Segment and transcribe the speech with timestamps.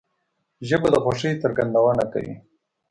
[0.67, 2.35] ژبه د خوښۍ څرګندونه کوي